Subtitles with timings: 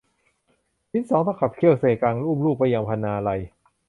[0.91, 3.41] ชิ้นสองต้องขับเที่ยวเซซัง อุ้มลูกไปยังพนาไลย